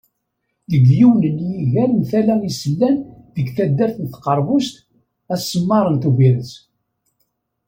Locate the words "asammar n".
5.33-5.95